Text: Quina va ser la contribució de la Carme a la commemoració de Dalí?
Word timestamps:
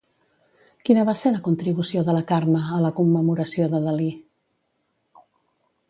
Quina 0.87 1.03
va 1.09 1.13
ser 1.19 1.33
la 1.35 1.41
contribució 1.47 2.03
de 2.07 2.15
la 2.17 2.23
Carme 2.33 2.63
a 2.79 2.81
la 2.87 2.93
commemoració 3.01 3.71
de 3.75 3.83
Dalí? 3.85 4.09